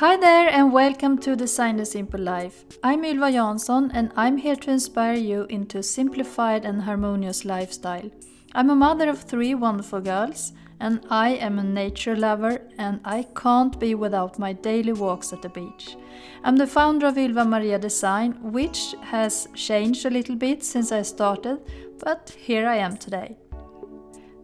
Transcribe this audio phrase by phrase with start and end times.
[0.00, 2.64] Hi there and welcome to Design the Simple Life.
[2.82, 8.10] I'm Ylva Jansson and I'm here to inspire you into a simplified and harmonious lifestyle.
[8.52, 13.26] I'm a mother of three wonderful girls and I am a nature lover and I
[13.34, 15.96] can't be without my daily walks at the beach.
[16.44, 21.00] I'm the founder of Ylva Maria Design, which has changed a little bit since I
[21.00, 21.62] started,
[22.04, 23.38] but here I am today.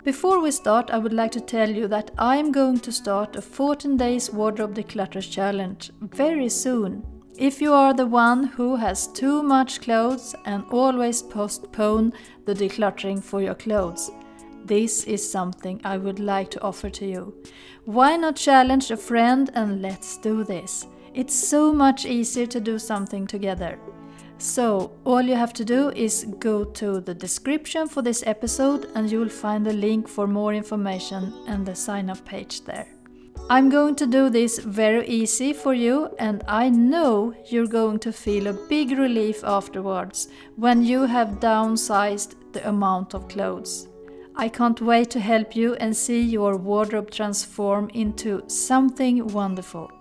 [0.05, 3.37] Before we start, I would like to tell you that I am going to start
[3.37, 7.05] a 14 days wardrobe declutter challenge very soon.
[7.39, 12.15] If you are the one who has too much clothes and always postpone
[12.47, 14.11] the decluttering for your clothes,
[14.65, 17.35] this is something I would like to offer to you.
[17.85, 20.85] Why not challenge a friend and let's do this?
[21.15, 23.79] It's so much easier to do something together.
[24.43, 29.09] So, all you have to do is go to the description for this episode and
[29.09, 32.89] you will find the link for more information and the sign up page there.
[33.49, 38.13] I'm going to do this very easy for you, and I know you're going to
[38.13, 43.87] feel a big relief afterwards when you have downsized the amount of clothes.
[44.35, 49.93] I can't wait to help you and see your wardrobe transform into something wonderful.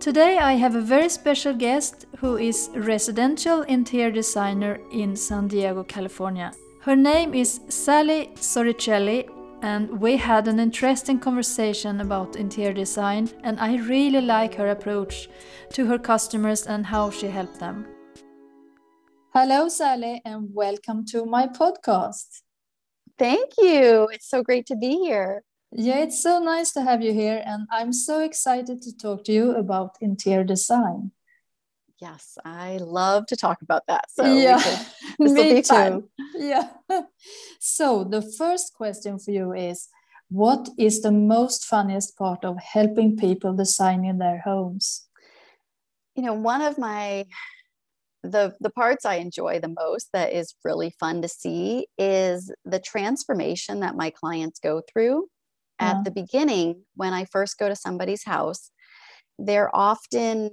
[0.00, 5.84] Today I have a very special guest who is residential interior designer in San Diego,
[5.84, 6.52] California.
[6.80, 9.28] Her name is Sally Soricelli
[9.60, 15.28] and we had an interesting conversation about interior design and I really like her approach
[15.74, 17.86] to her customers and how she helped them.
[19.34, 22.40] Hello Sally and welcome to my podcast.
[23.18, 24.08] Thank you.
[24.14, 25.44] It's so great to be here.
[25.72, 29.32] Yeah, it's so nice to have you here, and I'm so excited to talk to
[29.32, 31.12] you about interior design.
[32.00, 34.10] Yes, I love to talk about that.
[34.10, 34.60] So yeah,
[35.18, 36.08] me too.
[36.34, 36.68] Yeah.
[37.60, 39.88] So the first question for you is,
[40.30, 45.06] what is the most funniest part of helping people design in their homes?
[46.16, 47.26] You know, one of my
[48.22, 52.80] the the parts I enjoy the most that is really fun to see is the
[52.80, 55.28] transformation that my clients go through
[55.80, 56.02] at yeah.
[56.04, 58.70] the beginning when I first go to somebody's house,
[59.38, 60.50] they're often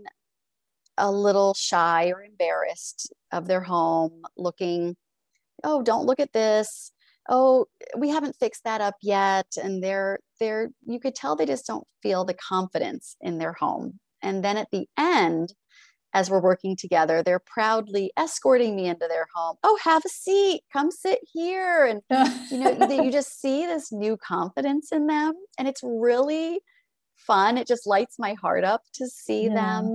[0.97, 4.95] a little shy or embarrassed of their home, looking,
[5.63, 6.91] oh, don't look at this.
[7.29, 7.65] Oh,
[7.97, 9.47] we haven't fixed that up yet.
[9.61, 13.99] And they're, they're, you could tell they just don't feel the confidence in their home.
[14.23, 15.53] And then at the end,
[16.17, 19.55] as we're working together, they're proudly escorting me into their home.
[19.61, 21.85] Oh, have a seat, come sit here.
[21.85, 22.01] And,
[22.50, 25.33] you know, you just see this new confidence in them.
[25.59, 26.59] And it's really
[27.16, 27.59] fun.
[27.59, 29.53] It just lights my heart up to see yeah.
[29.53, 29.94] them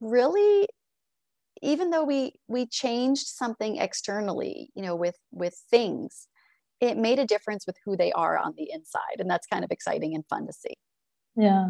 [0.00, 0.66] really
[1.62, 6.26] even though we we changed something externally you know with with things
[6.80, 9.70] it made a difference with who they are on the inside and that's kind of
[9.70, 10.74] exciting and fun to see
[11.36, 11.68] yeah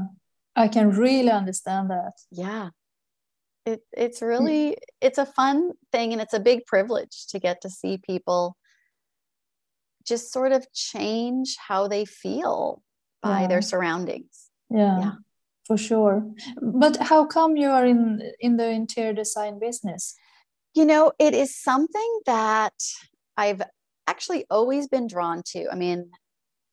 [0.57, 2.71] i can really understand that yeah
[3.67, 4.29] it, it's mm.
[4.29, 8.57] really it's a fun thing and it's a big privilege to get to see people
[10.07, 12.83] just sort of change how they feel
[13.23, 13.47] by yeah.
[13.49, 14.51] their surroundings.
[14.69, 15.13] Yeah, yeah.
[15.67, 16.31] for sure.
[16.61, 20.15] But how come you are in in the interior design business?
[20.75, 22.75] You know it is something that
[23.37, 23.63] i've
[24.07, 25.69] actually always been drawn to.
[25.71, 26.11] I mean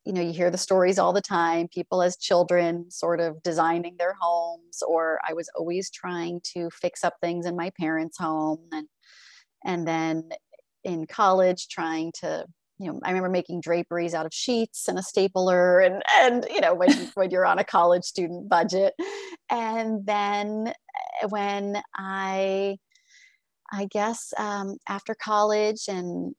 [0.05, 3.95] you know you hear the stories all the time people as children sort of designing
[3.97, 8.59] their homes or i was always trying to fix up things in my parents home
[8.71, 8.87] and
[9.63, 10.29] and then
[10.83, 12.45] in college trying to
[12.81, 16.59] you know i remember making draperies out of sheets and a stapler and and you
[16.59, 18.93] know when when you're on a college student budget.
[19.49, 20.67] And then
[21.21, 22.77] eh, when i
[23.71, 26.33] i guess um, after college and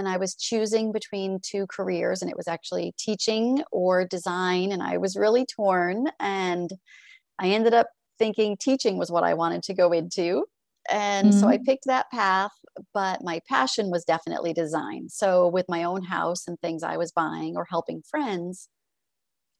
[0.00, 4.72] and I was choosing between two careers, and it was actually teaching or design.
[4.72, 6.06] And I was really torn.
[6.18, 6.70] And
[7.38, 7.88] I ended up
[8.18, 10.46] thinking teaching was what I wanted to go into.
[10.90, 11.38] And mm-hmm.
[11.38, 11.64] so I mm-hmm.
[11.64, 12.52] picked that path,
[12.94, 15.10] but my passion was definitely design.
[15.10, 18.70] So, with my own house and things I was buying or helping friends,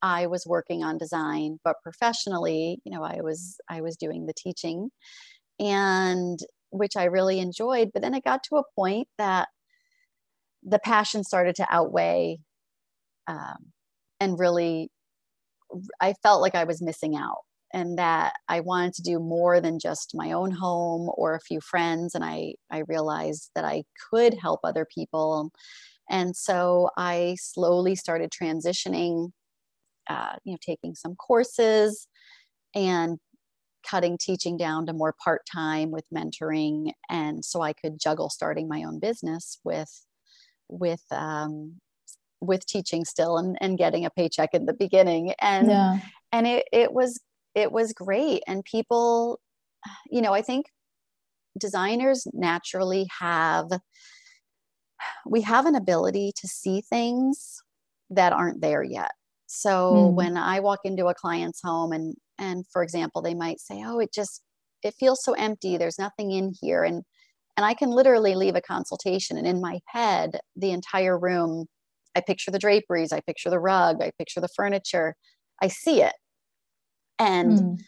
[0.01, 4.35] I was working on design, but professionally, you know, I was I was doing the
[4.35, 4.89] teaching
[5.59, 6.39] and
[6.71, 7.91] which I really enjoyed.
[7.93, 9.49] But then it got to a point that
[10.63, 12.39] the passion started to outweigh
[13.27, 13.73] um,
[14.21, 14.91] and really
[16.01, 17.39] i felt like i was missing out
[17.73, 21.61] and that i wanted to do more than just my own home or a few
[21.61, 22.15] friends.
[22.15, 25.51] And i i realized that i could help other people.
[26.09, 29.31] And so i slowly started transitioning
[30.09, 32.09] uh, you know taking some courses
[32.75, 33.19] and
[33.89, 36.93] cutting teaching down to more part-time with mentoring.
[37.09, 40.07] And so i could juggle starting my own business with
[40.71, 41.77] with um,
[42.41, 45.35] with teaching still and, and getting a paycheck in the beginning.
[45.41, 45.99] And yeah.
[46.33, 47.21] and it, it was
[47.55, 48.43] it was great.
[48.47, 49.41] And people
[50.11, 50.67] you know i think
[51.59, 53.67] designers naturally have
[55.27, 57.63] we have an ability to see things
[58.11, 59.13] that aren't there yet.
[59.47, 60.15] So mm.
[60.15, 64.01] when i walk into a client's home and and for example they might say oh
[64.01, 64.43] it just
[64.83, 65.77] it feels so empty.
[65.77, 66.85] There's nothing in here.
[66.85, 67.05] And
[67.61, 71.67] and i can literally leave a consultation and in my head the entire room
[72.17, 75.15] i picture the draperies i picture the rug i picture the furniture
[75.63, 76.15] i see it.
[77.19, 77.79] And mm.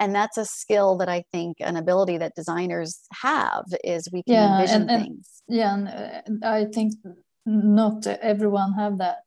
[0.00, 4.34] and that's a skill that i think an ability that designers have is we can
[4.34, 5.42] yeah, envision and, things.
[5.48, 6.94] yeah and uh, i think
[7.44, 9.24] not everyone have that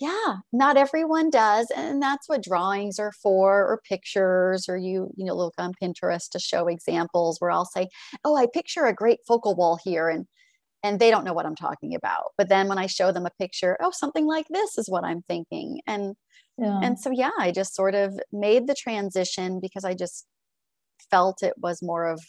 [0.00, 5.24] yeah not everyone does and that's what drawings are for or pictures or you you
[5.24, 7.88] know look on pinterest to show examples where i'll say
[8.24, 10.26] oh i picture a great focal wall here and
[10.82, 13.30] and they don't know what i'm talking about but then when i show them a
[13.40, 16.14] picture oh something like this is what i'm thinking and
[16.58, 16.80] yeah.
[16.82, 20.26] and so yeah i just sort of made the transition because i just
[21.10, 22.20] felt it was more of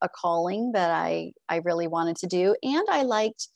[0.00, 3.48] a calling that i i really wanted to do and i liked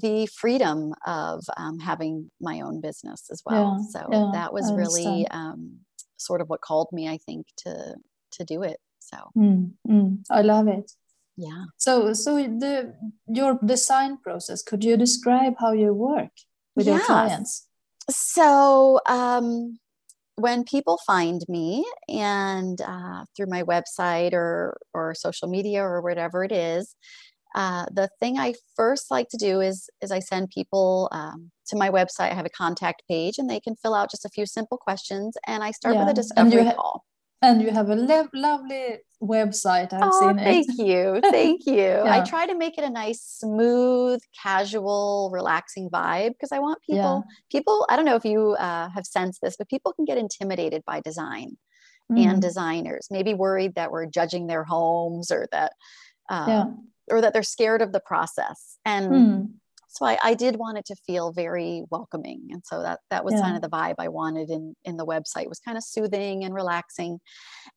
[0.00, 3.78] the freedom of um, having my own business as well.
[3.78, 5.80] Yeah, so yeah, that was really um,
[6.16, 7.94] sort of what called me i think to
[8.32, 8.78] to do it.
[8.98, 10.92] So mm, mm, i love it.
[11.36, 11.64] Yeah.
[11.76, 12.94] So so the
[13.26, 16.32] your design process could you describe how you work
[16.74, 17.66] with your clients?
[18.10, 19.78] So um,
[20.36, 26.44] when people find me and uh, through my website or or social media or whatever
[26.44, 26.94] it is
[27.56, 31.76] uh, the thing i first like to do is is i send people um, to
[31.76, 34.46] my website i have a contact page and they can fill out just a few
[34.46, 36.04] simple questions and i start yeah.
[36.04, 37.04] with a discovery ha- call
[37.42, 39.92] and you have a lo- lovely website.
[39.92, 40.44] I've oh, seen it.
[40.44, 41.20] Thank you.
[41.30, 41.74] Thank you.
[41.74, 42.20] yeah.
[42.20, 47.24] I try to make it a nice, smooth, casual, relaxing vibe because I want people,
[47.26, 47.34] yeah.
[47.50, 50.82] people, I don't know if you uh, have sensed this, but people can get intimidated
[50.86, 51.56] by design
[52.10, 52.26] mm.
[52.26, 55.72] and designers, maybe worried that we're judging their homes or that,
[56.30, 56.64] um, yeah.
[57.08, 58.78] Or that they're scared of the process.
[58.84, 59.48] And mm
[59.96, 62.48] so I, I, did want it to feel very welcoming.
[62.50, 63.40] And so that that was yeah.
[63.40, 65.44] kind of the vibe i wanted in in the website.
[65.44, 67.18] It was kind of soothing and relaxing.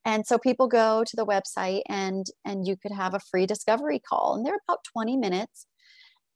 [0.04, 4.00] And so people go to the website and and you could have a free discovery
[4.00, 5.66] call and they're about 20 minutes.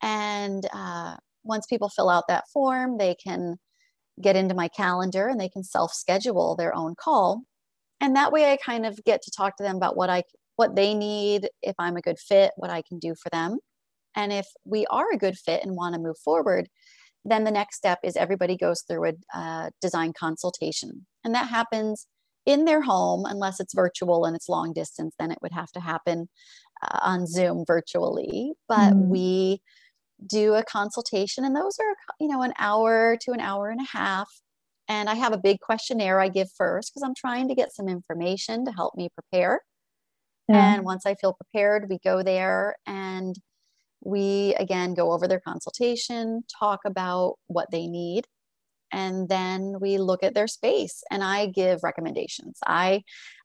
[0.03, 3.57] And uh, once people fill out that form they can
[4.21, 7.43] get into my calendar and they can self schedule their own call.
[8.01, 10.23] And that way i kind of get to talk to them about what i
[10.57, 13.59] what they need if i'm a good fit what i can do for them
[14.17, 16.69] and if we are a good fit and want to move forward,
[17.25, 21.07] then the next step is everybody goes through a uh, design consultation.
[21.25, 22.07] And that happens
[22.47, 25.81] in their home, unless it's virtual and it's long distance, then it would have to
[25.81, 26.29] happen
[26.83, 28.53] uh, on Zoom virtually.
[28.69, 29.09] But mm.
[29.09, 29.63] we
[30.27, 33.97] do a consultation, and those are, you know, an hour to an hour and a
[33.97, 34.29] half.
[34.87, 37.89] And I have a big questionnaire I give first because I'm trying to get some
[37.89, 39.63] information to help me prepare.
[40.49, 40.75] Yeah.
[40.75, 43.35] And once I feel prepared, we go there and
[44.03, 48.27] we again go over their consultation, talk about what they need,
[48.93, 52.59] and then we look at their space and I give recommendations.
[52.67, 53.03] I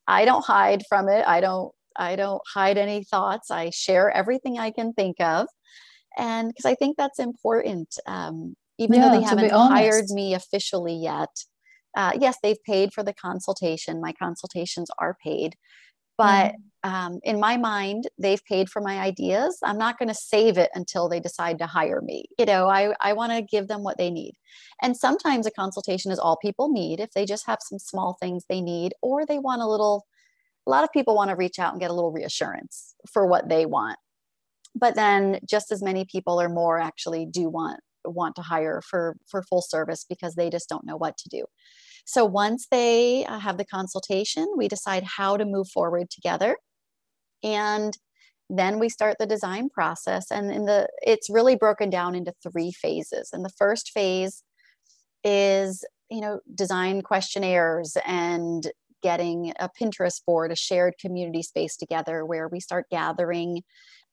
[0.08, 1.26] I don't hide from it.
[1.28, 3.52] I don't I don't hide any thoughts.
[3.52, 5.48] I share everything I can think of.
[6.18, 7.96] And because I think that's important.
[8.06, 11.30] Um, even yeah, though they haven't hired me officially yet,
[11.98, 14.02] uh, yes, they've paid for the consultation.
[14.02, 15.56] My consultations are paid.
[16.18, 16.56] But mm.
[16.84, 19.58] Um, in my mind, they've paid for my ideas.
[19.64, 22.26] I'm not going to save it until they decide to hire me.
[22.38, 24.34] You know, I, I want to give them what they need.
[24.82, 28.46] And sometimes a consultation is all people need if they just have some small things
[28.48, 30.06] they need, or they want a little,
[30.68, 33.50] a lot of people want to reach out and get a little reassurance for what
[33.50, 33.98] they want.
[34.74, 39.18] But then just as many people or more actually do want want to hire for
[39.30, 41.44] for full service because they just don't know what to do
[42.10, 46.56] so once they uh, have the consultation, we decide how to move forward together.
[47.44, 47.98] And
[48.50, 52.72] then we start the design process and in the it's really broken down into three
[52.72, 53.30] phases.
[53.32, 54.44] And the first phase
[55.24, 62.26] is you know design questionnaires and getting a pinterest board a shared community space together
[62.26, 63.62] where we start gathering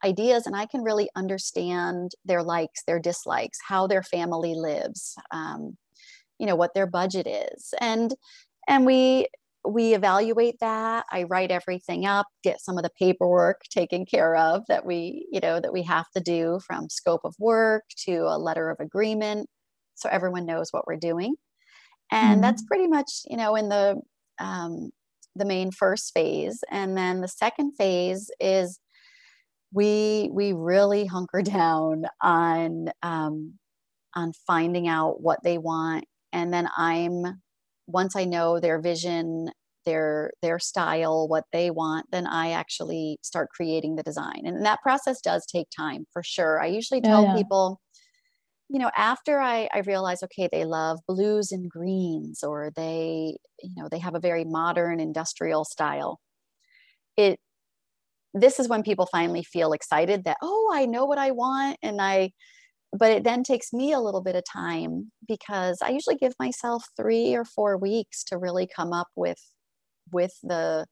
[0.04, 5.76] ideas and i can really understand their likes their dislikes how their family lives um,
[6.38, 7.75] you know what their budget is.
[7.80, 8.14] And
[8.68, 9.28] and we
[9.68, 11.06] we evaluate that.
[11.11, 15.40] I write everything up get some of the paperwork taken care of that we you
[15.40, 19.49] know that we have to do from scope of work to a letter of agreement
[19.94, 21.35] so everyone knows what we're doing.
[22.12, 22.40] And mm-hmm.
[22.42, 24.00] that's pretty much you know in the
[24.38, 24.90] um,
[25.35, 26.62] the main first phase.
[26.70, 28.78] And then the second phase is
[29.73, 33.54] we we really hunker down on um,
[34.14, 36.04] on finding out what they want.
[36.32, 37.40] And then i'm
[37.87, 39.49] once i know their vision
[39.85, 44.83] their their style what they want then i actually start creating the design and that
[44.83, 47.37] process does take time for sure i usually tell yeah, yeah.
[47.37, 47.81] people
[48.69, 53.75] you know after I, I realize okay they love blues and greens or they you
[53.76, 56.21] know they have a very modern industrial style
[57.16, 57.38] it
[58.35, 62.00] this is when people finally feel excited that oh i know what i want and
[62.00, 62.31] i
[62.93, 66.85] but it then takes me a little bit of time because i usually give myself
[66.97, 69.43] three or four weeks to really come up with
[70.12, 70.87] with the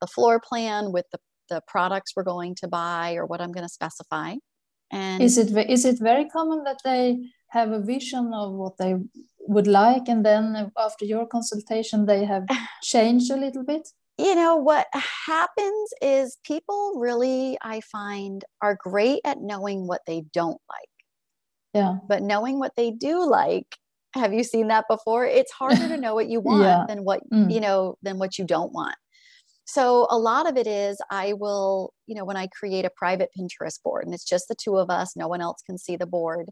[0.00, 1.18] the floor plan with the
[1.50, 4.34] the products we're going to buy or what i'm going to specify.
[4.90, 8.96] And is it is it very common that they have a vision of what they
[9.40, 12.46] would like and then after your consultation they have
[12.82, 13.88] changed a little bit?
[14.18, 14.86] You know what
[15.26, 20.93] happens is people really i find are great at knowing what they don't like
[21.74, 21.96] yeah.
[22.08, 23.66] But knowing what they do like
[24.14, 25.26] have you seen that before?
[25.26, 26.84] It's harder to know what you want yeah.
[26.86, 27.52] than what mm.
[27.52, 28.96] you know than what you don't want.
[29.66, 33.30] So a lot of it is i will you know when i create a private
[33.36, 36.06] pinterest board and it's just the two of us no one else can see the
[36.06, 36.50] board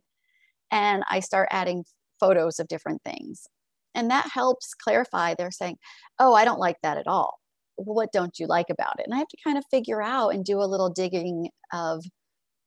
[0.70, 1.84] and i start adding
[2.18, 3.46] photos of different things.
[3.94, 5.76] And that helps clarify they're saying
[6.18, 7.38] oh i don't like that at all.
[7.76, 9.04] What don't you like about it?
[9.04, 12.02] And i have to kind of figure out and do a little digging of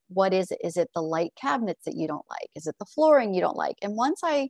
[0.07, 0.59] what is it?
[0.63, 2.50] Is it the light cabinets that you don't like?
[2.55, 3.75] Is it the flooring you don't like?
[3.81, 4.50] And once i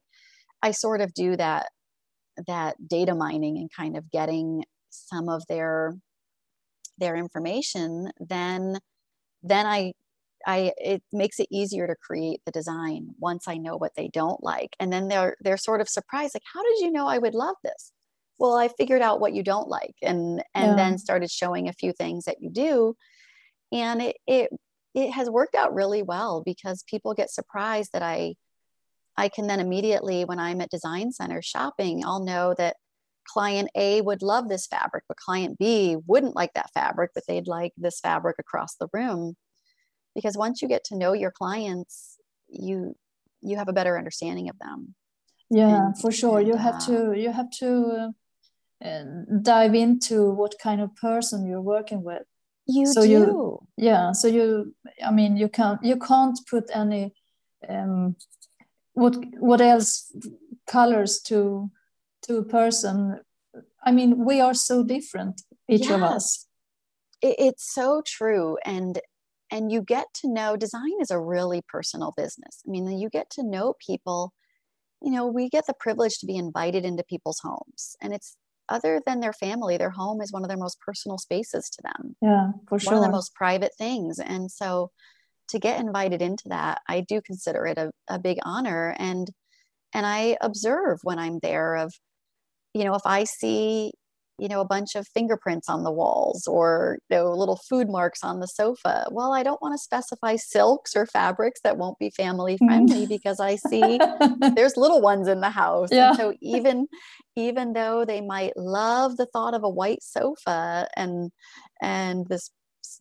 [0.61, 1.67] i sort of do that
[2.47, 5.95] that data mining and kind of getting some of their
[6.97, 8.77] their information then
[9.43, 9.91] then i
[10.47, 14.43] i it makes it easier to create the design once i know what they don't
[14.43, 14.75] like.
[14.79, 17.55] And then they're they're sort of surprised like how did you know i would love
[17.63, 17.91] this?
[18.39, 20.75] Well i figured out what you don't like and and yeah.
[20.75, 22.95] then started showing a few things that you do.
[23.71, 24.49] And it, it
[24.95, 28.33] it has worked out really well because people get surprised that i
[29.17, 32.77] i can then immediately when i'm at design center shopping i'll know that
[33.25, 37.47] client a would love this fabric but client b wouldn't like that fabric but they'd
[37.47, 39.35] like this fabric across the room.
[40.13, 42.95] Because once you get to know your clients you
[43.41, 44.95] you have a better understanding of them.
[45.49, 46.39] Yeah and, for sure.
[46.39, 48.13] and, you have uh, to you have to
[48.83, 49.03] uh,
[49.41, 52.23] dive into what kind of person you're working with
[52.67, 53.09] you so do.
[53.09, 54.73] you yeah so you
[55.05, 57.13] i mean you can't you can't put any
[57.69, 58.15] um
[58.93, 60.11] what what else
[60.65, 61.69] colors to
[62.23, 63.19] to a person.
[63.83, 66.47] I mean we are so different each of us.
[67.21, 68.57] It, it's so true.
[68.65, 68.99] And
[69.51, 72.63] and you get to know design is a really personal business.
[72.67, 74.33] I mean you get to know people.
[75.01, 77.95] You know we get the privilege to be invited into people's homes.
[78.01, 78.37] And it's
[78.69, 82.15] other than their family, their home is one of their most personal spaces to them.
[82.21, 82.93] Yeah, for sure.
[82.93, 84.19] One of the most private things.
[84.19, 84.91] And so
[85.49, 88.95] to get invited into that, I do consider it a, a big honor.
[88.97, 89.29] And
[89.93, 91.93] and I observe when I'm there of,
[92.73, 93.93] you know, if I see
[94.37, 98.23] you know a bunch of fingerprints on the walls or you know little food marks
[98.23, 102.09] on the sofa well i don't want to specify silks or fabrics that won't be
[102.09, 102.67] family mm-hmm.
[102.67, 103.99] friendly because i see
[104.55, 106.09] there's little ones in the house yeah.
[106.09, 106.87] And so even
[107.35, 111.31] even though they might love the thought of a white sofa and
[111.81, 112.49] and this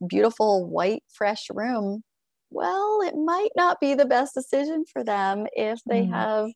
[0.09, 2.03] beautiful white fresh room
[2.51, 6.11] well it might not be the best decision for them if they mm.
[6.11, 6.51] have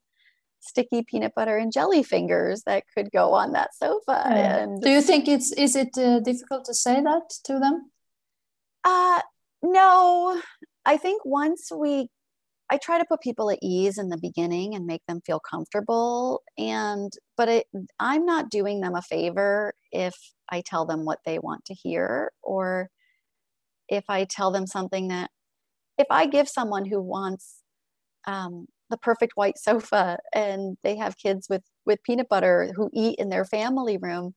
[0.60, 4.22] sticky peanut butter and jelly fingers that could go on that sofa.
[4.26, 4.56] Yeah.
[4.58, 7.90] And do you think it's is it uh, difficult to say that to them?
[8.84, 9.20] Uh
[9.62, 10.40] no.
[10.84, 12.08] I think once we
[12.70, 16.42] I try to put people at ease in the beginning and make them feel comfortable
[16.58, 17.66] and but it,
[17.98, 20.14] I'm not doing them a favor if
[20.50, 22.90] I tell them what they want to hear or
[23.88, 25.30] if I tell them something that
[25.96, 27.62] if I give someone who wants
[28.26, 33.18] um, the perfect white sofa and they have kids with with peanut butter who eat
[33.18, 34.34] in their family room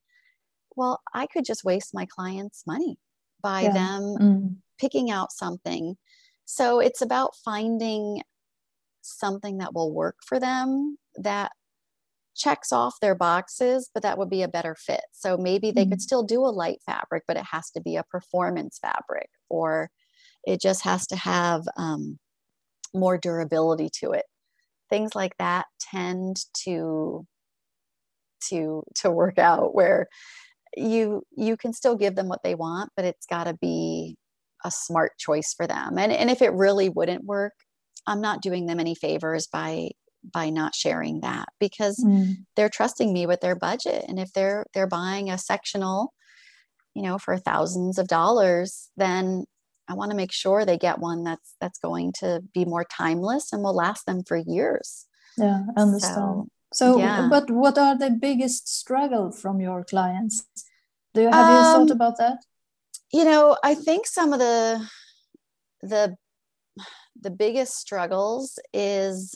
[0.75, 2.97] well i could just waste my clients money
[3.41, 3.73] by yeah.
[3.73, 4.55] them mm.
[4.79, 5.95] picking out something
[6.45, 8.21] so it's about finding
[9.01, 11.51] something that will work for them that
[12.35, 15.89] checks off their boxes but that would be a better fit so maybe they mm.
[15.91, 19.89] could still do a light fabric but it has to be a performance fabric or
[20.43, 22.17] it just has to have um,
[22.93, 24.25] more durability to it
[24.91, 27.25] things like that tend to
[28.49, 30.07] to to work out where
[30.75, 34.15] you you can still give them what they want but it's got to be
[34.63, 37.53] a smart choice for them and and if it really wouldn't work
[38.07, 39.89] i'm not doing them any favors by
[40.33, 42.35] by not sharing that because mm.
[42.55, 46.13] they're trusting me with their budget and if they're they're buying a sectional
[46.93, 49.45] you know for thousands of dollars then
[49.91, 53.51] I want to make sure they get one that's that's going to be more timeless
[53.51, 55.05] and will last them for years.
[55.37, 56.15] Yeah, I understand.
[56.15, 57.27] So, so yeah.
[57.29, 60.47] but what are the biggest struggle from your clients?
[61.13, 62.37] Do you have um, you thought about that?
[63.11, 64.87] You know, I think some of the
[65.81, 66.15] the
[67.19, 69.35] the biggest struggles is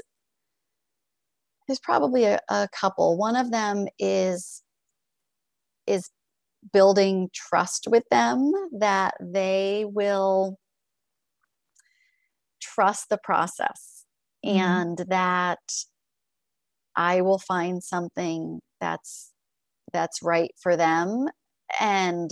[1.68, 3.18] there's probably a, a couple.
[3.18, 4.64] One of them is
[5.86, 6.10] is
[6.74, 10.58] building trust with them that they will
[12.62, 14.06] trust the process
[14.46, 14.58] mm-hmm.
[14.58, 15.60] and that
[16.96, 19.32] I will find something that's
[19.94, 21.28] that's right for them
[21.80, 22.32] and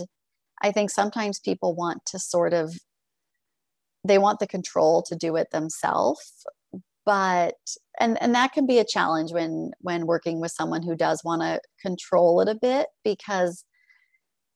[0.62, 2.74] I think sometimes people want to sort of
[4.06, 6.44] they want the control to do it themselves
[7.06, 7.54] but
[8.00, 11.42] and and that can be a challenge when when working with someone who does want
[11.42, 13.64] to control it a bit because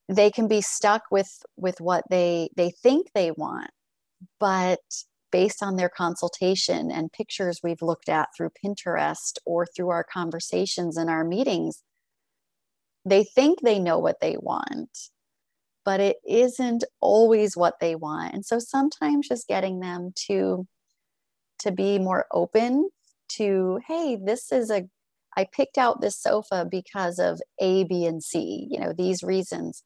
[0.09, 3.69] they can be stuck with with what they they think they want
[4.39, 4.79] but
[5.31, 10.97] based on their consultation and pictures we've looked at through Pinterest or through our conversations
[10.97, 11.83] and our meetings
[13.05, 14.89] they think they know what they want
[15.89, 18.31] but it isn't always what they want.
[18.33, 20.67] And so sometimes just getting them to
[21.61, 22.89] to be more open
[23.29, 24.83] to hey this is a
[25.35, 29.83] i picked out this sofa because of a b and c you know these reasons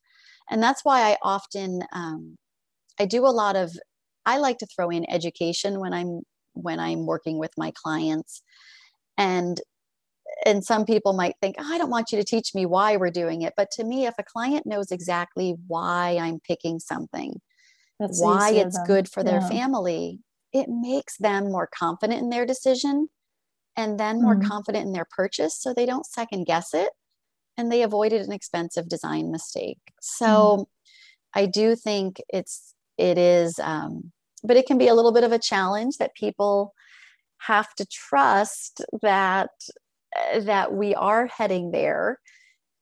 [0.49, 2.35] and that's why i often um,
[2.99, 3.71] i do a lot of
[4.25, 6.21] i like to throw in education when i'm
[6.53, 8.41] when i'm working with my clients
[9.17, 9.61] and
[10.45, 13.09] and some people might think oh, i don't want you to teach me why we're
[13.09, 17.39] doing it but to me if a client knows exactly why i'm picking something
[17.99, 19.49] That's why it's good for their yeah.
[19.49, 20.19] family
[20.51, 23.09] it makes them more confident in their decision
[23.75, 24.47] and then more mm-hmm.
[24.47, 26.89] confident in their purchase so they don't second guess it
[27.57, 29.79] and they avoided an expensive design mistake.
[30.01, 30.65] So mm.
[31.33, 34.11] i do think it's it is um,
[34.43, 36.73] but it can be a little bit of a challenge that people
[37.39, 39.49] have to trust that
[40.15, 42.19] uh, that we are heading there.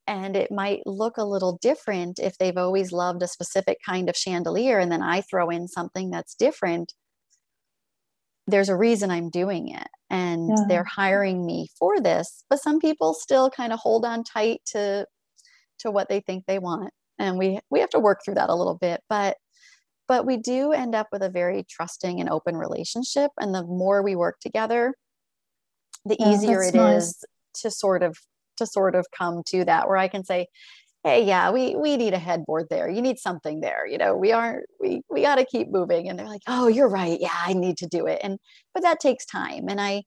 [0.08, 4.18] And it might look a little different if they've always loved a specific kind of
[4.18, 6.94] chandelier and then i throw in something that's different
[8.52, 10.66] there's a reason I'm doing it and yeah.
[10.68, 12.44] they're hiring me for this.
[12.50, 15.06] But some people still kind of hold on tight to
[15.80, 16.92] to what they think they want.
[17.18, 19.38] And we we have to work through that a little bit, but
[20.08, 24.04] but we do end up with a very trusting and open relationship and the more
[24.04, 24.94] we work together
[26.06, 27.04] the yeah, easier it nice.
[27.04, 27.26] is
[27.62, 28.18] to sort of
[28.58, 30.48] to sort of come to that where I can say,
[31.04, 34.32] hey yeah we we need a headboard there you need something there you know we
[34.32, 37.54] aren't we we got to keep moving and they're like oh you're right yeah i
[37.54, 38.38] need to do it and
[38.74, 40.04] but that takes time and i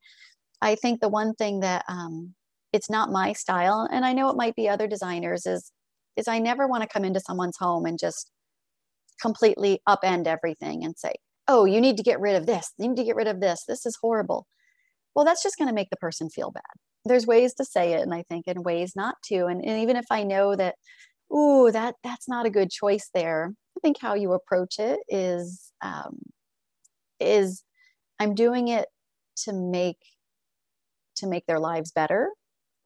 [0.63, 2.35] i think the one thing that um
[2.73, 5.73] it's not my style and i know it might be other designers is
[6.17, 8.31] is i never want to come into someone's home and just
[9.21, 11.13] completely upend everything and say
[11.49, 13.65] oh you need to get rid of this you need to get rid of this
[13.67, 14.47] this is horrible.
[15.15, 16.63] Well that's just going to make the person feel bad
[17.05, 19.97] there's ways to say it and i think and ways not to and, and even
[19.97, 20.75] if i know that
[21.35, 25.73] ooh that that's not a good choice there i think how you approach it is
[25.83, 26.19] um,
[27.21, 27.63] is
[28.19, 28.87] i'm doing it
[29.37, 29.99] to make
[31.17, 32.31] to make their lives better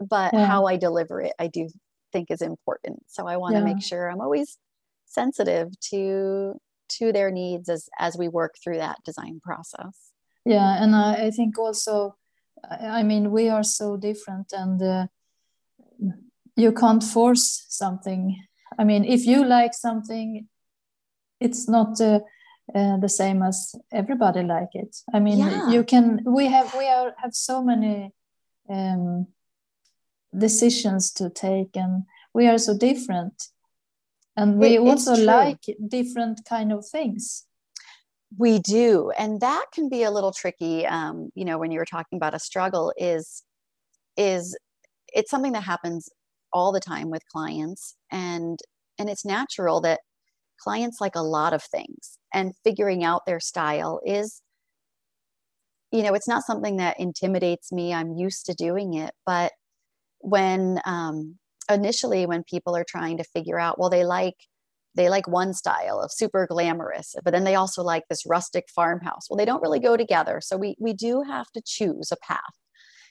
[0.00, 0.46] but yeah.
[0.46, 1.68] how i deliver it i do
[2.12, 3.64] think is important so i want to yeah.
[3.64, 4.58] make sure i'm always
[5.06, 6.54] sensitive to
[6.88, 10.10] to their needs as as we work through that design process
[10.44, 12.14] yeah and i, I think also
[12.70, 15.06] I mean, we are so different, and uh,
[16.56, 18.36] you can't force something.
[18.78, 20.48] I mean, if you like something,
[21.40, 22.20] it's not uh,
[22.74, 24.96] uh, the same as everybody like it.
[25.14, 25.70] I mean, yeah.
[25.70, 26.22] you can.
[26.24, 28.12] We have we are have so many
[28.68, 29.26] um,
[30.36, 33.42] decisions to take, and we are so different,
[34.36, 37.47] and we it, also like different kind of things.
[38.36, 39.10] We do.
[39.18, 40.86] And that can be a little tricky.
[40.86, 43.42] Um, you know, when you were talking about a struggle is,
[44.16, 44.56] is
[45.08, 46.08] it's something that happens
[46.52, 48.58] all the time with clients and,
[48.98, 50.00] and it's natural that
[50.60, 54.42] clients like a lot of things and figuring out their style is,
[55.92, 57.94] you know, it's not something that intimidates me.
[57.94, 59.12] I'm used to doing it.
[59.24, 59.52] But
[60.20, 61.36] when, um,
[61.70, 64.34] initially when people are trying to figure out, well, they like,
[64.98, 69.30] they like one style of super glamorous but then they also like this rustic farmhouse.
[69.30, 72.40] Well they don't really go together so we we do have to choose a path.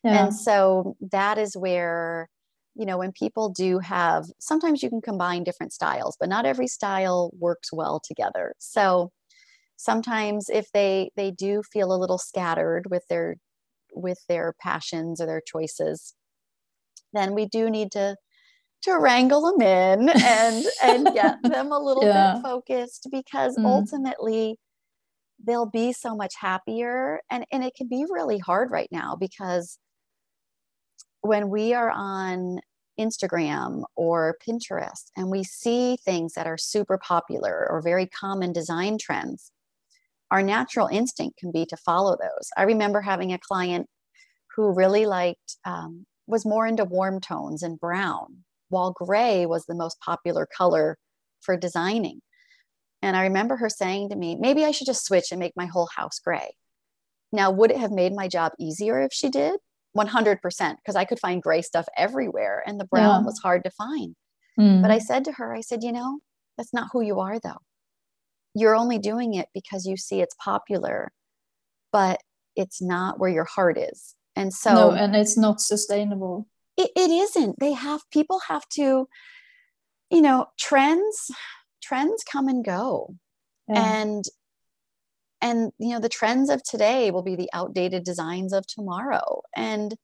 [0.03, 0.25] Yeah.
[0.25, 2.29] and so that is where
[2.75, 6.67] you know when people do have sometimes you can combine different styles but not every
[6.67, 8.53] style works well together.
[8.59, 9.11] So
[9.77, 13.37] sometimes if they they do feel a little scattered with their
[13.93, 16.13] with their passions or their choices
[17.13, 18.15] then we do need to
[18.83, 22.35] to wrangle them in and and get them a little yeah.
[22.35, 23.65] bit focused because mm.
[23.65, 24.57] ultimately
[25.45, 29.77] they'll be so much happier and and it can be really hard right now because
[31.21, 32.59] when we are on
[32.99, 38.97] Instagram or Pinterest and we see things that are super popular or very common design
[38.99, 39.51] trends,
[40.31, 42.49] our natural instinct can be to follow those.
[42.57, 43.87] I remember having a client
[44.55, 49.75] who really liked, um, was more into warm tones and brown, while gray was the
[49.75, 50.97] most popular color
[51.41, 52.21] for designing.
[53.01, 55.65] And I remember her saying to me, maybe I should just switch and make my
[55.65, 56.51] whole house gray.
[57.31, 59.59] Now, would it have made my job easier if she did?
[59.95, 63.25] 100% because I could find gray stuff everywhere and the brown yeah.
[63.25, 64.15] was hard to find.
[64.59, 64.81] Mm.
[64.81, 66.19] But I said to her, I said, you know,
[66.57, 67.61] that's not who you are though.
[68.53, 71.11] You're only doing it because you see it's popular,
[71.91, 72.21] but
[72.55, 74.15] it's not where your heart is.
[74.35, 76.47] And so, no, and it's not sustainable.
[76.77, 77.59] It, it isn't.
[77.59, 79.07] They have, people have to,
[80.11, 81.31] you know, trends,
[81.81, 83.15] trends come and go.
[83.67, 84.01] Yeah.
[84.01, 84.25] And
[85.41, 89.95] and you know the trends of today will be the outdated designs of tomorrow and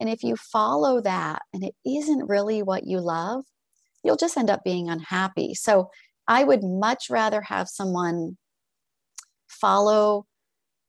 [0.00, 3.44] and if you follow that and it isn't really what you love
[4.02, 5.90] you'll just end up being unhappy so
[6.26, 8.36] i would much rather have someone
[9.48, 10.24] follow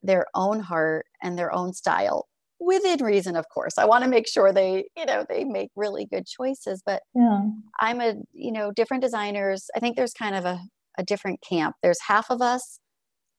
[0.02, 2.29] their own heart and their own style
[2.60, 3.78] within reason of course.
[3.78, 7.42] I want to make sure they you know they make really good choices but yeah.
[7.80, 9.68] i'm a you know different designers.
[9.76, 10.60] I think there's kind of a,
[10.98, 11.76] a different camp.
[11.82, 12.80] There's half of us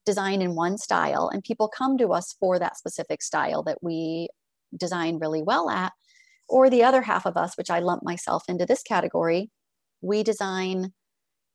[0.06, 4.28] design in one style and people come to us for that specific style that we
[4.76, 5.92] design really well at.
[6.48, 9.50] Or the other half of us which i lump myself into this category
[10.02, 10.92] we design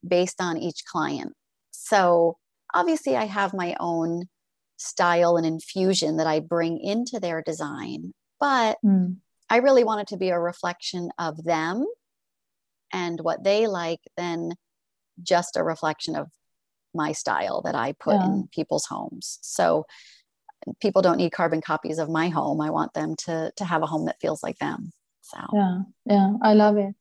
[0.08, 1.34] based on each client.
[1.71, 2.38] So
[2.73, 4.25] obviously i have my own
[4.78, 9.16] style and infusion that i bring into their design but mm.
[9.50, 11.86] i really want it to be a reflection of them
[12.94, 14.54] and what they like than
[15.22, 16.30] just a reflection of
[16.94, 18.26] my style that I put yeah.
[18.26, 19.38] in people's homes.
[19.42, 19.86] So
[20.82, 22.62] people don't need carbon copies of my home.
[22.62, 24.92] I want them to to have a home that feels like them.
[25.22, 26.96] So yeah, yeah, I love it.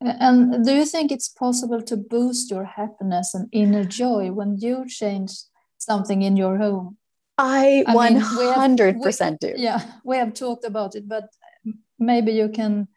[0.00, 4.84] And do you think it's possible to boost your happiness and inner joy when you
[4.88, 5.32] change
[5.78, 6.96] something in your home?
[7.38, 9.54] I, one hundred percent do.
[9.56, 11.24] Yeah, we have talked about it, but
[11.98, 12.88] maybe you can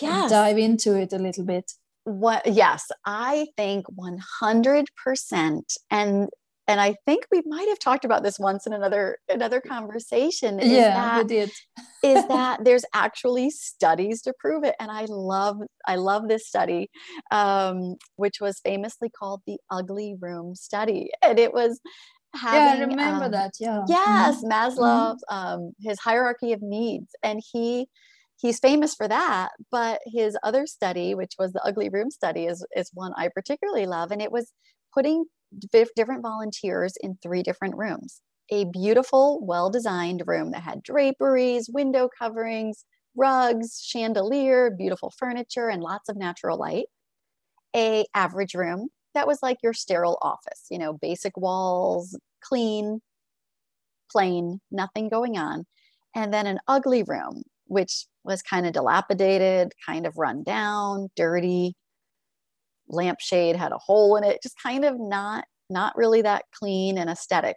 [0.00, 0.30] yes.
[0.30, 1.72] dive into it a little bit
[2.04, 6.28] what yes i think 100% and
[6.66, 10.72] and i think we might have talked about this once in another another conversation is
[10.72, 11.50] yeah that, we did
[12.02, 16.90] is that there's actually studies to prove it and i love i love this study
[17.30, 21.80] um, which was famously called the ugly room study and it was
[22.34, 23.52] having, yeah, I remember um, that.
[23.58, 23.82] Yeah.
[23.88, 24.52] Yes, mm-hmm.
[24.52, 25.36] Maslow, mm-hmm.
[25.36, 27.88] um, his hierarchy of needs, and he
[28.40, 32.64] he's famous for that but his other study which was the ugly room study is,
[32.74, 34.52] is one i particularly love and it was
[34.94, 35.24] putting
[35.96, 42.08] different volunteers in three different rooms a beautiful well designed room that had draperies window
[42.18, 42.84] coverings
[43.16, 46.86] rugs chandelier beautiful furniture and lots of natural light
[47.76, 53.00] a average room that was like your sterile office you know basic walls clean
[54.10, 55.64] plain nothing going on
[56.14, 61.74] and then an ugly room which was kind of dilapidated, kind of run down, dirty.
[62.88, 67.08] Lampshade had a hole in it, just kind of not not really that clean and
[67.08, 67.56] aesthetic.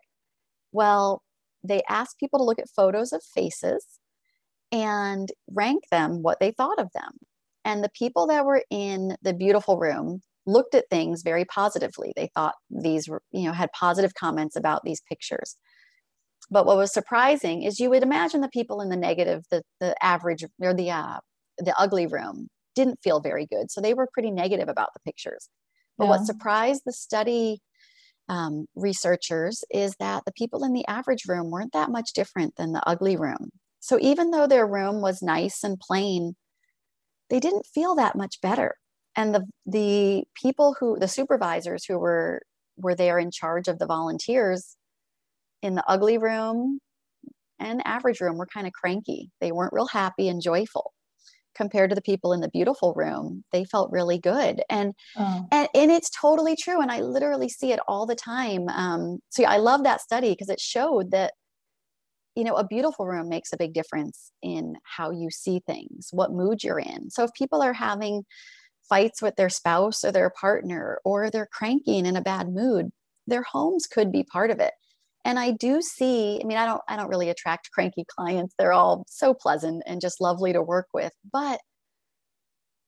[0.72, 1.24] Well,
[1.64, 3.84] they asked people to look at photos of faces
[4.72, 7.14] and rank them what they thought of them.
[7.66, 12.12] And the people that were in the beautiful room looked at things very positively.
[12.16, 15.56] They thought these were, you know, had positive comments about these pictures.
[16.52, 19.96] But what was surprising is you would imagine the people in the negative, the, the
[20.04, 21.20] average or the, uh,
[21.58, 23.72] the ugly room didn't feel very good.
[23.72, 25.48] So they were pretty negative about the pictures.
[25.98, 26.10] But yeah.
[26.10, 27.62] what surprised the study
[28.30, 32.72] um, researchers is that the people in the average room weren't that much different than
[32.74, 33.52] the ugly room.
[33.80, 36.36] So even though their room was nice and plain,
[37.34, 38.76] they didn't feel that much better.
[39.16, 42.44] And the the people who the supervisors who were
[42.78, 44.78] were there in charge of the volunteers
[45.64, 46.80] in the ugly room
[47.60, 49.32] and average room were kind of cranky.
[49.42, 50.94] They weren't real happy and joyful
[51.56, 53.44] compared to the people in the beautiful room.
[53.52, 54.62] They felt really good.
[54.70, 55.48] And oh.
[55.52, 56.82] and, and it's totally true.
[56.82, 58.70] And I literally see it all the time.
[58.70, 61.34] Um, so yeah, I love that study because it showed that
[62.36, 66.32] you know a beautiful room makes a big difference in how you see things what
[66.32, 67.10] mood you're in.
[67.10, 68.24] So if people are having
[68.90, 72.92] fights with their spouse or their partner or they're cranky and in a bad mood
[73.28, 74.74] their homes could be part of it.
[75.26, 78.56] And i do see i mean i don't i don't really attract cranky clients.
[78.58, 81.14] They're all so pleasant and just lovely to work with.
[81.32, 81.60] But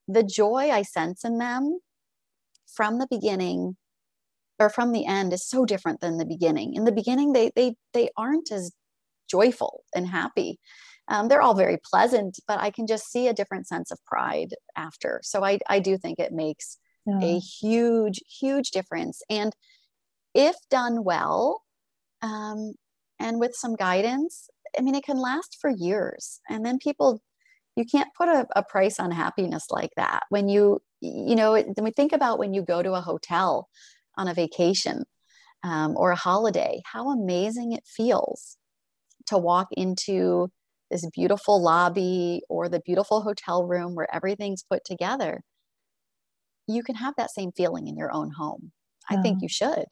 [0.08, 1.80] the joy i sense in them
[2.68, 3.76] from the beginning
[4.60, 6.74] or from the end is so different than the beginning.
[6.76, 8.72] In the beginning they they they aren't as
[9.30, 10.60] joyful and happy
[11.08, 14.56] Um, they're all very pleasant, but I can just see a different sense of pride
[14.76, 15.22] after.
[15.24, 17.20] So I, I do think it makes yeah.
[17.22, 19.22] a huge, huge difference.
[19.30, 19.56] And
[20.34, 21.62] if done well,
[22.22, 22.74] um,
[23.20, 26.40] and with some guidance, I mean, it can last for years.
[26.50, 27.22] And then people,
[27.76, 30.24] you can't put a, a price on happiness like that.
[30.30, 33.70] When you, you know, when we think about when you go to a hotel
[34.18, 35.06] on a vacation
[35.64, 38.58] um, or a holiday, how amazing it feels
[39.28, 40.50] to walk into
[40.92, 45.42] this beautiful lobby or the beautiful hotel room where everything's put together.
[46.68, 48.72] You can have that same feeling in your own home.
[49.10, 49.86] I think you should.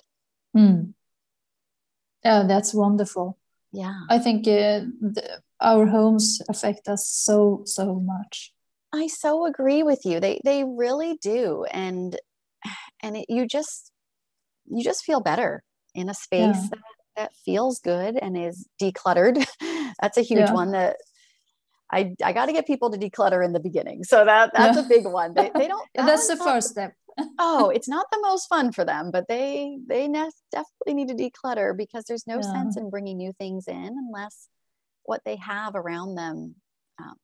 [0.58, 0.94] Mm.
[2.26, 3.38] Yeah, that's wonderful.
[3.72, 4.02] Yeah.
[4.10, 8.54] I think uh, the, our homes affect us so, so much.
[8.94, 10.20] I so agree with you.
[10.20, 11.66] They they really do.
[11.72, 12.16] And
[13.02, 13.92] and it, you just
[14.66, 15.64] you just feel better
[15.96, 16.68] in a space yeah.
[16.70, 16.80] that,
[17.16, 19.46] that feels good and is decluttered.
[20.02, 20.54] that's a huge yeah.
[20.54, 20.98] one that
[21.92, 24.04] I, I got to get people to declutter in the beginning.
[24.04, 24.86] So that that's yeah.
[24.86, 25.34] a big one.
[25.34, 25.88] They, they don't.
[25.96, 26.94] That that's the first step
[27.40, 31.16] oh, it's not the most fun for them, but they they ne- definitely need to
[31.16, 32.42] declutter because there's no yeah.
[32.42, 34.48] sense in bringing new things in unless
[35.04, 36.56] what they have around them
[37.00, 37.16] um,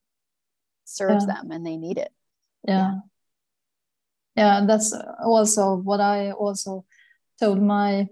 [0.85, 1.35] serves yeah.
[1.35, 2.11] them and they need it.
[2.67, 2.95] Yeah.
[4.35, 4.59] yeah.
[4.59, 6.85] yeah, that's also what I also
[7.39, 8.07] told my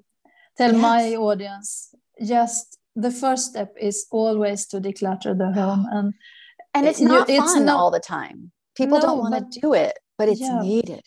[0.57, 0.81] tell yes.
[0.81, 1.95] my audience.
[2.23, 6.13] Just the first step is always to declutter the home and
[6.73, 8.51] and it's not you, fun it's not, all the time.
[8.75, 10.61] People no, don't want to do it, but it's yeah.
[10.61, 11.03] needed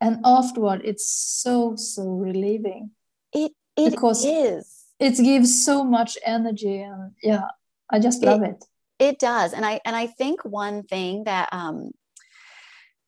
[0.00, 2.90] and afterward it's so so relieving
[3.32, 7.48] it it because is it gives so much energy and yeah
[7.90, 8.64] i just love it,
[8.98, 11.90] it it does and i and i think one thing that um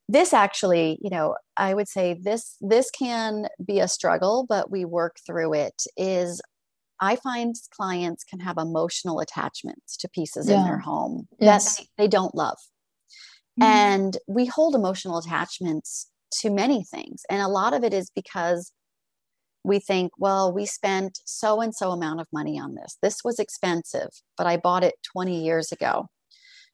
[0.08, 4.84] this actually you know i would say this this can be a struggle but we
[4.84, 6.40] work through it is
[7.00, 10.56] i find clients can have emotional attachments to pieces yeah.
[10.58, 11.76] in their home yes.
[11.76, 12.58] that they, they don't love
[13.60, 13.62] mm-hmm.
[13.62, 16.08] and we hold emotional attachments
[16.40, 17.22] to many things.
[17.30, 18.72] And a lot of it is because
[19.64, 22.96] we think, well, we spent so and so amount of money on this.
[23.00, 26.06] This was expensive, but I bought it 20 years ago.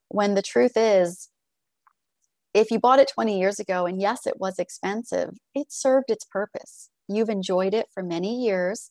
[0.08, 1.28] When the truth is,
[2.58, 6.24] if you bought it 20 years ago, and yes, it was expensive, it served its
[6.24, 6.90] purpose.
[7.08, 8.90] You've enjoyed it for many years.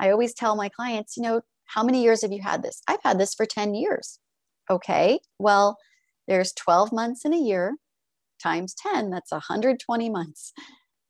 [0.00, 2.82] I always tell my clients, you know, how many years have you had this?
[2.86, 4.18] I've had this for 10 years.
[4.70, 5.76] Okay, well,
[6.26, 7.76] there's 12 months in a year
[8.42, 10.52] times 10, that's 120 months.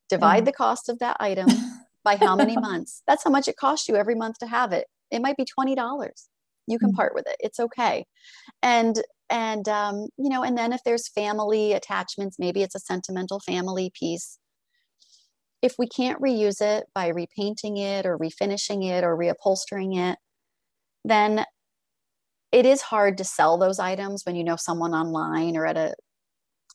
[0.09, 0.45] Divide yeah.
[0.45, 1.49] the cost of that item
[2.03, 3.03] by how many months.
[3.07, 4.87] That's how much it costs you every month to have it.
[5.11, 5.77] It might be $20.
[6.67, 7.37] You can mm part with it.
[7.41, 8.07] It's okay.
[8.63, 9.03] And
[9.35, 13.91] and um, you know, and then if there's family attachments, maybe it's a sentimental family
[13.93, 14.39] piece.
[15.61, 20.19] If we can't reuse it by repainting it or refinishing it or reupholstering it,
[21.05, 21.45] then
[22.53, 25.95] it is hard to sell those items when you know someone online or at a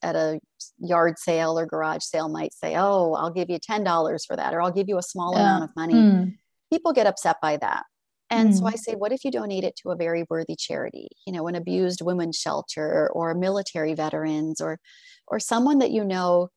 [0.04, 0.40] at a
[0.80, 4.62] yard sale or garage sale might say, Oh, I'll give you $10 for that, or
[4.62, 5.40] I'll give you a small yeah.
[5.40, 5.94] amount of money.
[5.94, 6.38] Mm.
[6.70, 7.84] People get upset by that.
[8.30, 8.58] And mm.
[8.58, 11.48] so I say, what if you donate it to a very worthy charity, you know,
[11.48, 14.80] an abused women's shelter or military veterans or
[15.28, 16.50] or someone that you know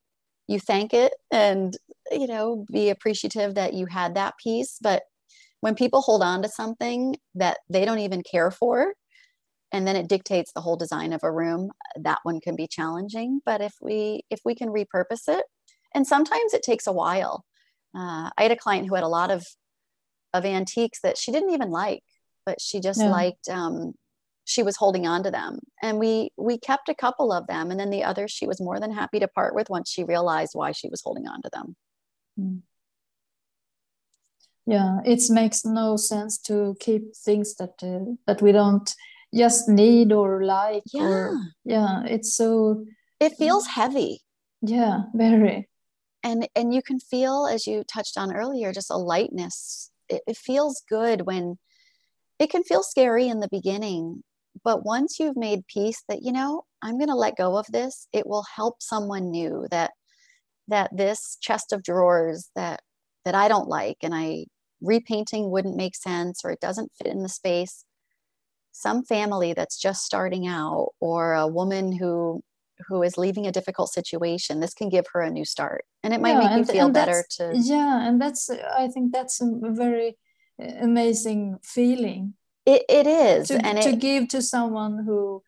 [0.48, 1.76] you thank it and
[2.10, 4.78] you know be appreciative that you had that piece.
[4.82, 5.02] But
[5.60, 8.94] when people hold on to something that they don't even care for,
[9.72, 13.40] and then it dictates the whole design of a room that one can be challenging
[13.44, 15.44] but if we if we can repurpose it
[15.94, 17.44] and sometimes it takes a while
[17.96, 19.44] uh, i had a client who had a lot of
[20.34, 22.02] of antiques that she didn't even like
[22.44, 23.10] but she just yeah.
[23.10, 23.94] liked um,
[24.44, 27.78] she was holding on to them and we we kept a couple of them and
[27.78, 30.72] then the others she was more than happy to part with once she realized why
[30.72, 31.76] she was holding on to them
[32.38, 32.60] mm.
[34.66, 38.94] yeah it makes no sense to keep things that uh, that we don't
[39.34, 41.02] just need or like yeah.
[41.02, 42.84] or yeah it's so
[43.20, 44.20] it feels heavy
[44.60, 45.68] yeah very
[46.24, 50.36] and and you can feel as you touched on earlier just a lightness it, it
[50.36, 51.58] feels good when
[52.38, 54.22] it can feel scary in the beginning
[54.64, 58.06] but once you've made peace that you know i'm going to let go of this
[58.12, 59.92] it will help someone new that
[60.68, 62.80] that this chest of drawers that
[63.24, 64.44] that i don't like and i
[64.82, 67.84] repainting wouldn't make sense or it doesn't fit in the space.
[68.72, 72.42] Some family that's just starting out or a woman who
[72.88, 76.20] who is leaving a difficult situation this can give her a new start and it
[76.20, 79.50] might yeah, make and, you feel better to yeah and that's i think that's a
[79.62, 80.16] very
[80.62, 85.42] uh, amazing feeling it, it is to, and to it, give to someone who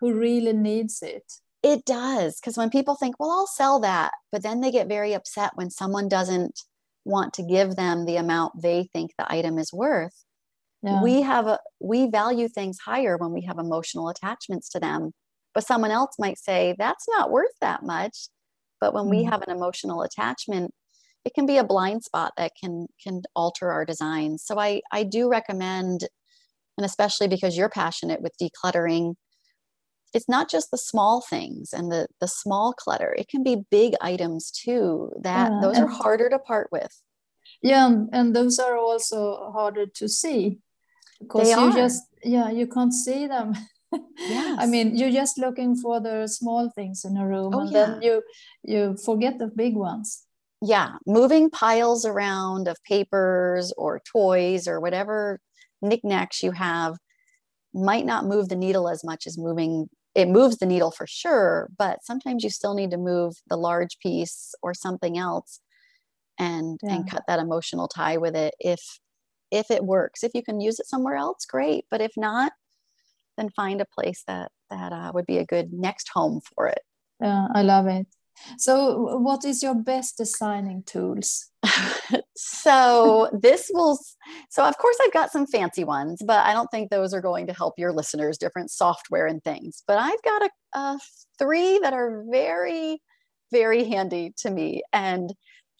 [0.00, 1.24] who really needs it
[1.62, 5.14] it does because when people think well i'll sell that but then they get very
[5.14, 6.60] upset when someone doesn't
[7.04, 10.24] want to give them the amount they think the item is worth
[10.82, 11.02] yeah.
[11.02, 15.12] we have a we value things higher when we have emotional attachments to them
[15.56, 18.28] but someone else might say that's not worth that much.
[18.78, 19.10] But when mm.
[19.10, 20.72] we have an emotional attachment
[21.24, 24.38] it can be a blind spot that can can alter our design.
[24.38, 26.04] so i i do recommend
[26.76, 29.14] and especially because you're passionate with decluttering
[30.14, 33.14] it's not just the small things and the the small clutter.
[33.18, 36.94] It can be big items too that yeah, those are harder to part with.
[37.62, 40.60] Yeah and those are also harder to see
[41.20, 43.54] because you just yeah you can't see them
[44.18, 44.56] yes.
[44.60, 47.86] i mean you're just looking for the small things in a room oh, and yeah.
[47.86, 48.22] then you
[48.62, 50.24] you forget the big ones
[50.62, 55.40] yeah moving piles around of papers or toys or whatever
[55.82, 56.96] knickknacks you have
[57.74, 61.68] might not move the needle as much as moving it moves the needle for sure
[61.78, 65.60] but sometimes you still need to move the large piece or something else
[66.38, 66.94] and yeah.
[66.94, 68.98] and cut that emotional tie with it if
[69.50, 72.52] if it works if you can use it somewhere else great but if not
[73.36, 76.80] then find a place that that uh, would be a good next home for it
[77.20, 78.06] yeah i love it
[78.58, 81.50] so, what is your best designing tools?
[82.36, 83.98] so, this will,
[84.50, 87.46] so of course, I've got some fancy ones, but I don't think those are going
[87.48, 89.82] to help your listeners, different software and things.
[89.86, 90.98] But I've got a, a
[91.38, 93.00] three that are very,
[93.52, 94.82] very handy to me.
[94.92, 95.32] And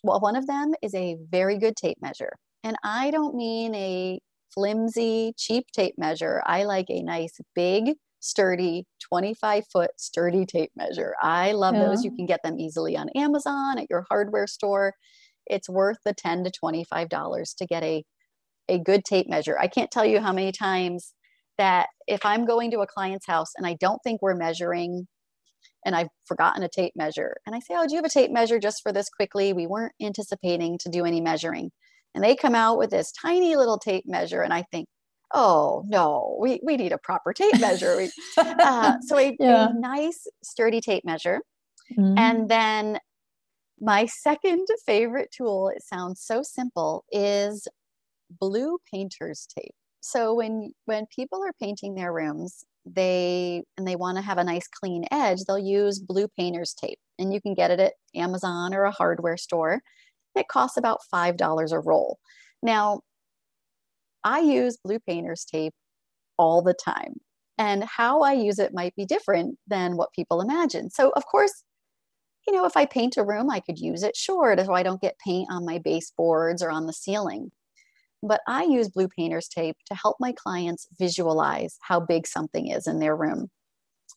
[0.03, 2.33] well, one of them is a very good tape measure.
[2.65, 4.21] And I don't mean a
[4.53, 6.43] flimsy, cheap tape measure.
[6.47, 11.15] I like a nice, big, sturdy 25 foot sturdy tape measure.
[11.23, 11.85] I love yeah.
[11.85, 12.05] those.
[12.05, 14.95] You can get them easily on Amazon at your hardware store.
[15.47, 18.05] It's worth the 10 to $25 to get a,
[18.69, 19.57] a good tape measure.
[19.59, 21.13] I can't tell you how many times
[21.59, 25.07] that if I'm going to a client's house and I don't think we're measuring
[25.85, 28.33] and I've forgotten a tape measure and I say, Oh, do you have a tape
[28.33, 29.53] measure just for this quickly?
[29.53, 31.71] We weren't anticipating to do any measuring.
[32.17, 34.89] And they come out with this tiny little tape measure and I think,
[35.35, 37.97] oh no we, we need a proper tape measure.
[37.97, 39.69] We, uh, so a, yeah.
[39.69, 41.41] a, nice sturdy tape measure.
[41.93, 42.19] Mm-hmm.
[42.19, 42.99] and then
[43.81, 47.69] my second favorite tool it sounds so simple is
[48.41, 49.75] blue painter's tape.
[50.01, 54.45] So when when people are painting their rooms they and they want to have a
[54.45, 56.99] nice clean edge they'll use blue painter's tape.
[57.19, 59.83] And you can get it at amazon or a hardware store
[60.37, 62.19] it costs about five dollars a roll
[62.63, 63.01] now
[64.27, 65.73] I use blue painter's tape
[66.37, 67.15] all the time.
[67.59, 70.91] And how I use it might be different than what people imagine.
[70.91, 71.63] So, of course,
[72.47, 75.01] you know, if I paint a room, I could use it, sure, so I don't
[75.01, 77.51] get paint on my baseboards or on the ceiling.
[78.23, 82.87] But I use blue painter's tape to help my clients visualize how big something is
[82.87, 83.49] in their room.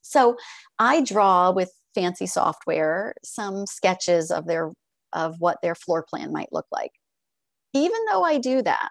[0.01, 0.35] So
[0.79, 4.71] I draw with fancy software some sketches of their
[5.13, 6.91] of what their floor plan might look like.
[7.73, 8.89] Even though I do that,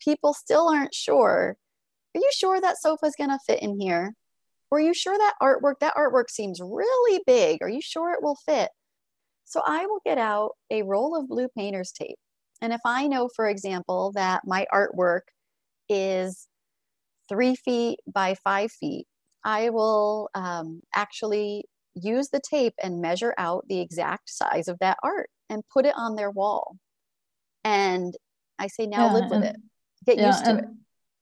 [0.00, 1.56] people still aren't sure.
[2.14, 4.14] Are you sure that sofa is going to fit in here?
[4.70, 7.62] Are you sure that artwork, that artwork seems really big?
[7.62, 8.70] Are you sure it will fit?
[9.44, 12.16] So I will get out a roll of blue painter's tape.
[12.62, 15.22] And if I know, for example, that my artwork
[15.88, 16.48] is
[17.28, 19.06] three feet by five feet,
[19.44, 24.98] I will um, actually use the tape and measure out the exact size of that
[25.02, 26.76] art and put it on their wall.
[27.64, 28.16] And
[28.58, 29.56] I say, now yeah, live with it.
[30.06, 30.66] get yeah, used to and, it.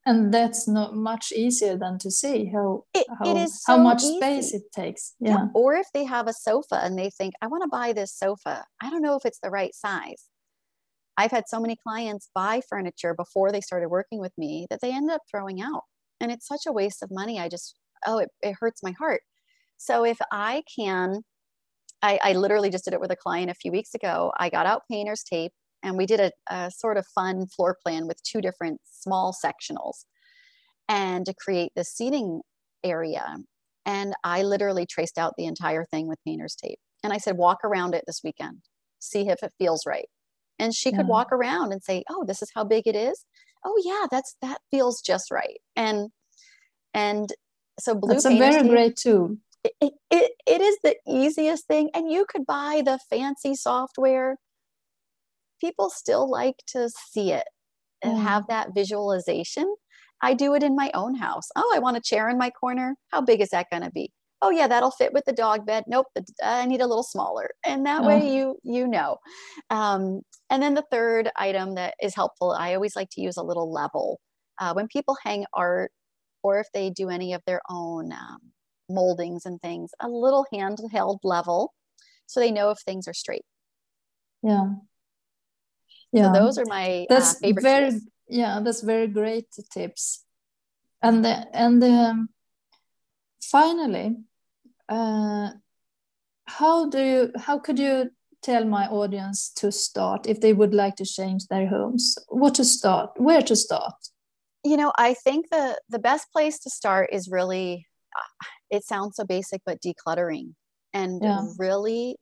[0.07, 4.03] and that's not much easier than to see how it, how, it so how much
[4.03, 4.17] easy.
[4.17, 5.15] space it takes.
[5.21, 5.31] Yeah.
[5.31, 5.47] yeah.
[5.55, 8.65] or if they have a sofa and they think i want to buy this sofa.
[8.81, 10.25] I don't know if it's the right size.
[11.17, 14.91] I've had so many clients buy furniture before they started working with me that they
[14.91, 15.83] end up throwing out.
[16.19, 17.39] And it's such a waste of money.
[17.39, 19.23] I just oh it, it hurts my heart
[19.81, 21.23] so if i can
[22.03, 24.33] I, I literally just did it with a client a few weeks ago.
[24.39, 28.07] I got out painter's tape and we did a, a sort of fun floor plan
[28.07, 30.05] with two different small sectionals
[30.89, 32.41] and to create the seating
[32.83, 33.37] area.
[33.87, 36.79] And i literally traced out the entire thing with painter's tape.
[37.03, 38.59] And i said walk around it this weekend.
[38.99, 40.09] See if it feels right.
[40.59, 40.99] And she yeah.
[40.99, 41.11] could mm.
[41.11, 43.25] walk around and say oh this is how big it is.
[43.65, 45.61] Oh yeah that's that feels just right.
[45.77, 46.11] And
[46.95, 47.31] and
[47.79, 51.91] so blue that's a very tape, great tool it, it, it is the easiest thing
[51.95, 54.37] and you could buy the fancy software
[55.61, 57.45] people still like to see it
[58.03, 58.23] and mm.
[58.23, 59.75] have that visualization.
[60.23, 61.49] I do it in my own house.
[61.57, 62.97] Oh, I want a chair in my corner.
[63.09, 64.11] How big is that going to be?
[64.43, 65.85] Oh yeah, that'll fit with the dog bed.
[65.87, 67.51] Nope, the, I need a little smaller.
[67.65, 68.07] And that oh.
[68.07, 69.19] way you you know.
[69.69, 73.43] Um, and then the third item that is helpful, I always like to use a
[73.43, 74.19] little level.
[74.59, 75.91] Uh, when people hang art,
[76.43, 78.39] or if they do any of their own um,
[78.91, 81.73] moldings and things, a little handheld level,
[82.27, 83.45] so they know if things are straight.
[84.43, 84.75] Yeah.
[86.13, 86.33] Yeah.
[86.33, 88.03] so those are my uh, that's uh, favorite very tools.
[88.29, 90.25] yeah that's very great tips.
[91.03, 92.29] And the, and um,
[93.43, 94.17] finally
[94.89, 95.51] uh,
[96.47, 98.11] how do you how could you
[98.43, 102.17] tell my audience to start if they would like to change their homes?
[102.29, 103.95] What to start where to start?
[104.65, 107.87] You know i think the the best place to start is really
[108.17, 110.55] uh, it sounds so basic but decluttering
[110.93, 111.43] and yeah.
[111.59, 112.17] really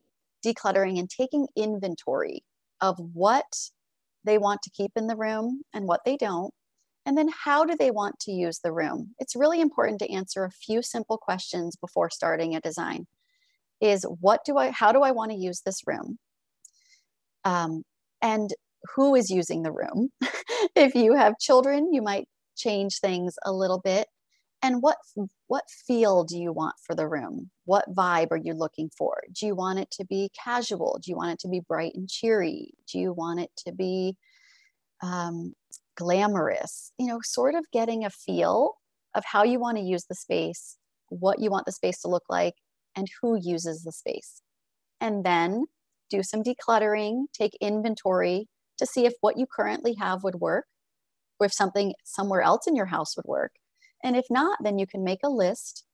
[0.45, 2.43] decluttering and taking inventory
[2.81, 3.71] of what
[4.25, 6.53] they want to keep in the room and what they don't.
[7.07, 9.15] And then how do they want to use the room?
[9.19, 13.07] It's really important to answer a few simple questions before starting a design.
[13.81, 16.19] Is what do i how do i want to use this room?
[17.45, 17.85] Um,
[18.21, 18.53] and
[18.95, 20.11] who is using the room?
[20.75, 24.09] If you have children you might change things a little bit
[24.63, 24.97] and what
[25.47, 27.51] what feel do you want for the room?
[27.65, 29.23] What vibe are you looking for?
[29.33, 31.01] Do you want it to be casual?
[31.03, 32.73] Do you want it to be bright and cheery?
[32.93, 34.17] Do you want it to be
[35.03, 35.55] um,
[35.97, 36.93] glamorous?
[36.99, 38.75] You know sort of getting a feel
[39.15, 40.77] of how you want to use the space
[41.11, 42.55] what you want the space to look like
[42.97, 44.43] and who uses the space.
[45.01, 45.67] And then
[46.11, 48.49] do some decluttering take inventory
[48.79, 50.67] to see if what you currently have would work
[51.39, 53.53] or if something somewhere else in your house would work
[54.03, 55.85] and if not, then you can make a list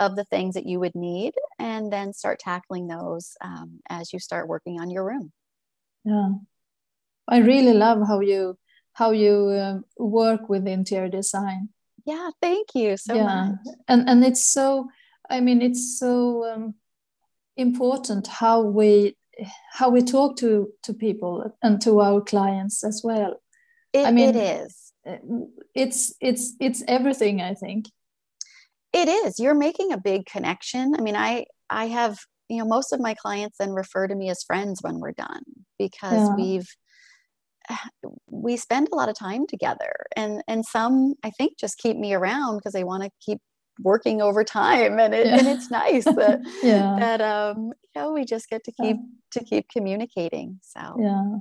[0.00, 4.18] of the things that you would need and then start tackling those um, as you
[4.18, 5.32] start working on your room.
[6.04, 6.30] Yeah.
[7.28, 8.58] I really love how you
[8.92, 11.70] how you um, work with interior design.
[12.04, 13.24] Yeah, thank you so yeah.
[13.24, 13.74] much.
[13.88, 14.88] And and it's so
[15.30, 16.74] I mean it's so um,
[17.56, 19.16] important how we
[19.72, 23.40] how we talk to to people and to our clients as well.
[23.92, 24.83] It, I mean, it is
[25.74, 27.86] it's it's it's everything i think
[28.92, 32.92] it is you're making a big connection i mean i i have you know most
[32.92, 35.42] of my clients then refer to me as friends when we're done
[35.78, 36.34] because yeah.
[36.34, 36.68] we've
[38.30, 42.12] we spend a lot of time together and and some i think just keep me
[42.12, 43.38] around because they want to keep
[43.80, 45.38] working overtime and it, yeah.
[45.38, 46.96] and it's nice that yeah.
[46.98, 49.40] that um you know we just get to keep yeah.
[49.40, 51.36] to keep communicating so yeah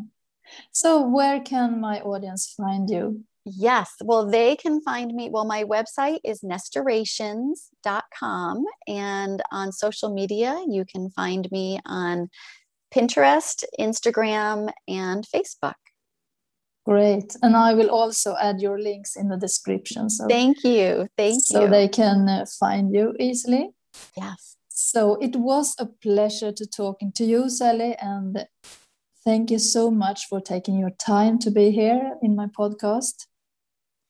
[0.71, 3.91] so where can my audience find you Yes.
[4.01, 5.29] Well, they can find me.
[5.29, 8.65] Well, my website is nestorations.com.
[8.87, 12.29] And on social media, you can find me on
[12.93, 15.73] Pinterest, Instagram, and Facebook.
[16.85, 17.35] Great.
[17.41, 20.09] And I will also add your links in the description.
[20.09, 21.07] So thank you.
[21.17, 21.67] Thank so you.
[21.67, 23.69] So they can uh, find you easily.
[24.17, 24.57] Yes.
[24.69, 27.95] So it was a pleasure to talking to you, Sally.
[28.01, 28.45] And
[29.23, 33.27] thank you so much for taking your time to be here in my podcast.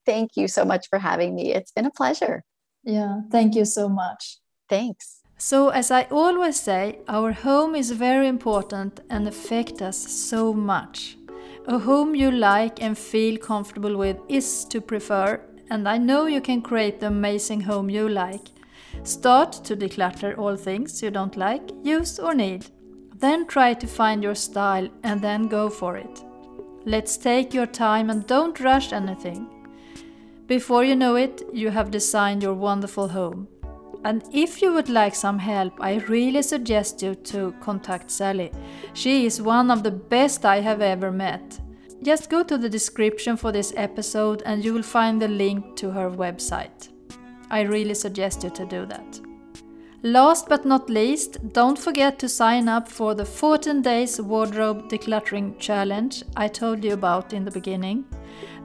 [0.05, 1.53] Thank you so much for having me.
[1.53, 2.43] It's been a pleasure.
[2.83, 4.39] Yeah, thank you so much.
[4.69, 5.21] Thanks.
[5.37, 11.17] So, as I always say, our home is very important and affect us so much.
[11.67, 16.41] A home you like and feel comfortable with is to prefer, and I know you
[16.41, 18.49] can create the amazing home you like.
[19.03, 22.65] Start to declutter all things you don't like, use, or need.
[23.15, 26.23] Then try to find your style and then go for it.
[26.85, 29.52] Let's take your time and don't rush anything.
[30.53, 33.47] Before you know it, you have designed your wonderful home.
[34.05, 38.51] And if you would like some help, I really suggest you to contact Sally.
[38.93, 41.59] She is one of the best I have ever met.
[42.03, 45.89] Just go to the description for this episode and you will find the link to
[45.89, 46.89] her website.
[47.49, 49.32] I really suggest you to do that.
[50.05, 55.57] Last but not least, don't forget to sign up for the 14 days wardrobe decluttering
[55.59, 58.03] challenge I told you about in the beginning.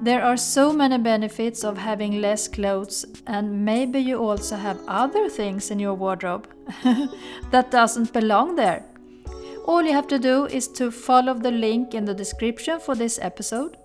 [0.03, 5.29] There are so many benefits of having less clothes, and maybe you also have other
[5.29, 6.49] things in your wardrobe
[7.53, 8.85] that doesn't belong there.
[9.65, 13.17] All you have to do is to follow the link in the description for this
[13.23, 13.77] episode.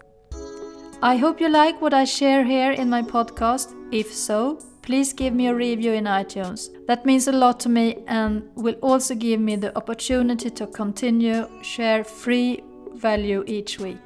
[1.04, 3.76] I hope you like what I share here in my podcast.
[3.92, 6.70] If so, please give me a review in iTunes.
[6.88, 11.48] That means a lot to me and will also give me the opportunity to continue
[11.64, 12.62] share free
[12.94, 14.06] value each week.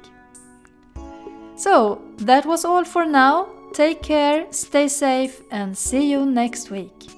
[1.56, 3.48] So, that was all for now.
[3.74, 7.08] Take care, stay safe, and see you next week.